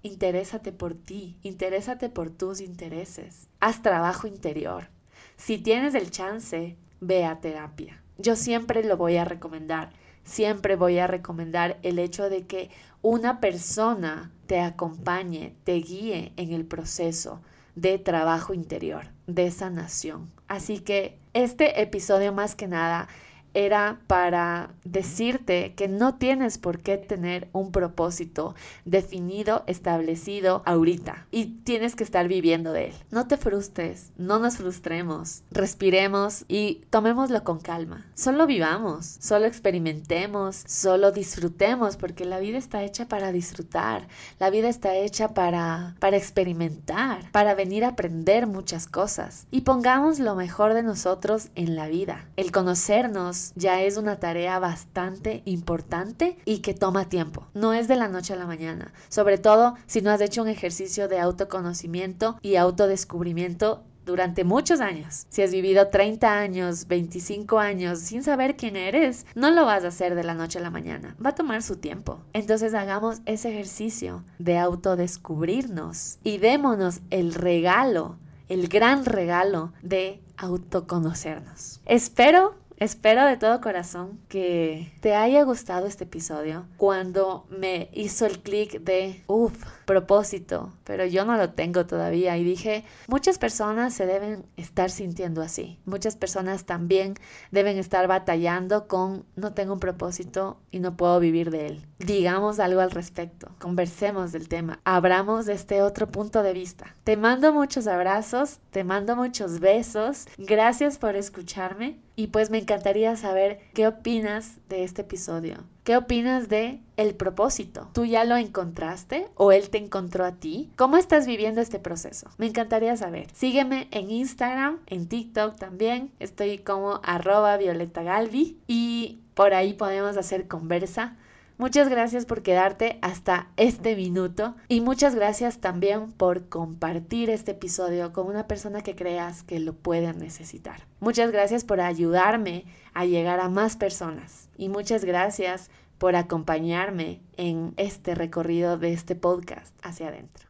Interésate 0.02 0.72
por 0.72 0.94
ti, 0.94 1.38
interésate 1.44 2.10
por 2.10 2.30
tus 2.30 2.62
intereses. 2.62 3.48
Haz 3.60 3.82
trabajo 3.82 4.28
interior. 4.28 4.88
Si 5.36 5.58
tienes 5.58 5.96
el 5.96 6.12
chance, 6.12 6.78
ve 7.02 7.26
a 7.26 7.40
terapia. 7.42 8.02
Yo 8.18 8.36
siempre 8.36 8.84
lo 8.84 8.96
voy 8.98 9.18
a 9.18 9.26
recomendar. 9.26 9.92
Siempre 10.24 10.78
voy 10.78 11.00
a 11.00 11.08
recomendar 11.08 11.80
el 11.84 12.00
hecho 12.00 12.30
de 12.30 12.46
que 12.48 12.70
una 13.02 13.42
persona 13.42 14.32
te 14.54 14.60
acompañe, 14.60 15.56
te 15.64 15.74
guíe 15.74 16.32
en 16.38 16.54
el 16.54 16.64
proceso 16.64 17.42
de 17.74 17.98
trabajo 17.98 18.54
interior, 18.54 19.08
de 19.26 19.50
sanación. 19.50 20.30
Así 20.48 20.78
que 20.78 21.18
este 21.34 21.82
episodio 21.82 22.32
más 22.34 22.54
que 22.54 22.68
nada 22.68 23.08
era 23.54 24.00
para 24.08 24.72
decirte 24.84 25.74
que 25.76 25.88
no 25.88 26.16
tienes 26.16 26.58
por 26.58 26.80
qué 26.80 26.98
tener 26.98 27.50
un 27.54 27.72
propósito 27.72 28.56
definido, 28.86 29.64
establecido 29.68 30.64
ahorita 30.66 31.28
y 31.32 31.46
tienes 31.64 31.96
que 31.96 32.04
estar 32.04 32.28
viviendo 32.28 32.74
de 32.74 32.88
él. 32.88 32.94
No 33.12 33.28
te 33.28 33.38
frustres, 33.38 34.12
no 34.18 34.40
nos 34.40 34.58
frustremos, 34.58 35.44
respiremos 35.52 36.46
y 36.48 36.82
tomémoslo 36.90 37.44
con 37.44 37.60
calma. 37.60 38.06
Solo 38.16 38.48
vivamos, 38.48 39.18
solo 39.20 39.46
experimentemos, 39.46 40.64
solo 40.68 41.12
disfrutemos 41.12 41.98
porque 41.98 42.26
la 42.26 42.40
vida 42.40 42.58
está 42.58 42.84
hecha 42.84 43.08
para 43.08 43.32
disfrutar, 43.32 44.08
la 44.40 44.50
vida 44.50 44.70
está 44.70 44.96
hecha 44.96 45.34
para 45.34 45.96
para 46.00 46.18
experimentar, 46.18 47.32
para 47.32 47.56
venir 47.56 47.86
a 47.86 47.90
aprender 47.90 48.48
muchas 48.48 48.88
cosas 48.88 49.48
y 49.52 49.62
pongamos 49.62 50.20
lo 50.20 50.36
mejor 50.36 50.74
de 50.74 50.84
nosotros 50.84 51.50
en 51.56 51.76
la 51.76 51.88
vida. 51.88 52.26
El 52.36 52.52
conocernos 52.52 53.43
ya 53.56 53.82
es 53.82 53.98
una 53.98 54.20
tarea 54.20 54.60
bastante 54.60 55.42
importante 55.46 56.38
y 56.46 56.60
que 56.60 56.74
toma 56.74 57.10
tiempo. 57.10 57.48
No 57.54 57.74
es 57.74 57.88
de 57.88 57.96
la 57.96 58.08
noche 58.08 58.34
a 58.34 58.38
la 58.38 58.48
mañana. 58.48 58.94
Sobre 59.10 59.38
todo 59.38 59.76
si 59.88 60.02
no 60.02 60.12
has 60.12 60.22
hecho 60.22 60.42
un 60.42 60.48
ejercicio 60.48 61.08
de 61.08 61.20
autoconocimiento 61.20 62.38
y 62.42 62.56
autodescubrimiento 62.56 63.84
durante 64.06 64.44
muchos 64.44 64.82
años. 64.82 65.26
Si 65.30 65.42
has 65.42 65.52
vivido 65.52 65.88
30 65.88 66.40
años, 66.40 66.88
25 66.88 67.60
años 67.60 68.00
sin 68.00 68.24
saber 68.24 68.56
quién 68.56 68.76
eres, 68.76 69.26
no 69.36 69.52
lo 69.52 69.66
vas 69.66 69.84
a 69.84 69.90
hacer 69.90 70.16
de 70.16 70.24
la 70.24 70.34
noche 70.34 70.60
a 70.60 70.62
la 70.62 70.70
mañana. 70.70 71.16
Va 71.24 71.32
a 71.32 71.36
tomar 71.36 71.62
su 71.62 71.78
tiempo. 71.78 72.20
Entonces 72.34 72.74
hagamos 72.74 73.22
ese 73.26 73.50
ejercicio 73.50 74.24
de 74.40 74.58
autodescubrirnos 74.58 76.20
y 76.24 76.38
démonos 76.38 77.02
el 77.10 77.34
regalo, 77.34 78.18
el 78.50 78.68
gran 78.68 79.06
regalo 79.06 79.72
de 79.82 80.22
autoconocernos. 80.38 81.80
Espero 81.86 82.56
Espero 82.78 83.26
de 83.26 83.38
todo 83.38 83.62
corazón 83.62 84.20
que 84.30 84.92
te 85.02 85.16
haya 85.16 85.44
gustado 85.44 85.86
este 85.88 86.04
episodio. 86.06 86.66
Cuando 86.78 87.46
me 87.50 87.90
hizo 87.94 88.26
el 88.26 88.40
clic 88.40 88.82
de, 88.82 89.24
uff, 89.28 89.64
propósito, 89.86 90.74
pero 90.84 91.06
yo 91.06 91.26
no 91.26 91.38
lo 91.38 91.52
tengo 91.52 91.86
todavía 91.86 92.38
y 92.38 92.44
dije, 92.44 92.84
muchas 93.08 93.38
personas 93.38 93.94
se 93.94 94.06
deben 94.06 94.46
estar 94.58 94.90
sintiendo 94.90 95.42
así. 95.42 95.80
Muchas 95.86 96.16
personas 96.16 96.66
también 96.66 97.16
deben 97.52 97.78
estar 97.78 98.08
batallando 98.08 98.88
con, 98.88 99.26
no 99.36 99.54
tengo 99.54 99.74
un 99.74 99.80
propósito 99.80 100.60
y 100.72 100.80
no 100.80 100.96
puedo 100.96 101.20
vivir 101.20 101.52
de 101.52 101.68
él. 101.68 101.86
Digamos 102.00 102.60
algo 102.60 102.82
al 102.82 102.92
respecto, 102.92 103.52
conversemos 103.60 104.32
del 104.32 104.48
tema, 104.48 104.80
abramos 104.84 105.48
este 105.48 105.82
otro 105.82 106.08
punto 106.08 106.44
de 106.44 106.54
vista. 106.54 106.96
Te 107.04 107.18
mando 107.18 107.54
muchos 107.54 107.88
abrazos, 107.88 108.60
te 108.72 108.84
mando 108.84 109.16
muchos 109.16 109.60
besos, 109.60 110.26
gracias 110.38 110.98
por 110.98 111.16
escucharme 111.16 112.00
y 112.16 112.28
pues 112.28 112.50
me 112.50 112.60
encantaría 112.60 113.16
saber 113.16 113.60
qué 113.74 113.88
opinas 113.88 114.58
de 114.70 114.84
este 114.84 115.02
episodio. 115.02 115.64
¿Qué 115.84 115.98
opinas 115.98 116.48
de 116.48 116.80
el 116.96 117.14
propósito? 117.14 117.90
¿Tú 117.92 118.06
ya 118.06 118.24
lo 118.24 118.38
encontraste 118.38 119.28
o 119.36 119.52
él 119.52 119.70
te 119.70 119.80
encontró 119.80 120.24
a 120.24 120.32
ti? 120.32 120.72
¿Cómo 120.78 120.96
estás 120.96 121.28
viviendo 121.28 121.60
este 121.60 121.78
proceso? 121.78 122.30
Me 122.38 122.46
encantaría 122.46 122.96
saber. 122.96 123.28
Sígueme 123.34 123.90
en 123.92 124.10
Instagram, 124.10 124.80
en 124.86 125.10
TikTok 125.10 125.58
también. 125.58 126.10
Estoy 126.22 126.60
como 126.60 127.02
arroba 127.04 127.58
Violeta 127.58 128.02
Galvi 128.02 128.58
y 128.66 129.20
por 129.34 129.54
ahí 129.54 129.74
podemos 129.74 130.16
hacer 130.16 130.48
conversa. 130.48 131.18
Muchas 131.58 131.88
gracias 131.88 132.26
por 132.26 132.42
quedarte 132.42 132.98
hasta 133.02 133.48
este 133.58 133.96
minuto 133.96 134.56
y 134.68 134.82
muchas 134.82 135.14
gracias 135.14 135.60
también 135.60 136.12
por 136.12 136.50
compartir 136.50 137.30
este 137.30 137.52
episodio 137.52 138.12
con 138.12 138.28
una 138.28 138.48
persona 138.48 138.82
que 138.82 138.96
creas 138.96 139.44
que 139.44 139.60
lo 139.60 139.74
puede 139.74 140.14
necesitar. 140.14 140.88
Muchas 141.00 141.32
gracias 141.32 141.64
por 141.64 141.80
ayudarme 141.80 142.66
a 142.94 143.06
llegar 143.06 143.40
a 143.40 143.50
más 143.50 143.78
personas 143.78 144.50
y 144.58 144.70
muchas 144.70 145.06
gracias 145.06 145.70
por 146.00 146.16
acompañarme 146.16 147.22
en 147.38 147.74
este 147.78 148.16
recorrido 148.16 148.78
de 148.78 148.94
este 148.94 149.16
podcast 149.16 149.74
hacia 149.84 150.08
adentro. 150.08 150.43